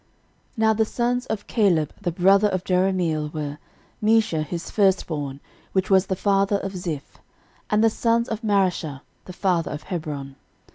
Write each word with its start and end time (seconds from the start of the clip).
13:002:042 0.57 0.57
Now 0.57 0.73
the 0.73 0.85
sons 0.85 1.25
of 1.27 1.45
Caleb 1.45 1.93
the 2.01 2.11
brother 2.11 2.47
of 2.47 2.63
Jerahmeel 2.63 3.31
were, 3.33 3.59
Mesha 4.03 4.41
his 4.43 4.71
firstborn, 4.71 5.39
which 5.73 5.91
was 5.91 6.07
the 6.07 6.15
father 6.15 6.57
of 6.57 6.75
Ziph; 6.75 7.19
and 7.69 7.83
the 7.83 7.89
sons 7.91 8.27
of 8.27 8.41
Mareshah 8.41 9.01
the 9.25 9.33
father 9.33 9.69
of 9.69 9.83
Hebron. 9.83 10.37